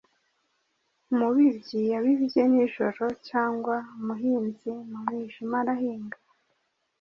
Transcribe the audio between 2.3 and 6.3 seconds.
nijoro, Cyangwa umuhinzi mu mwijima arahinga?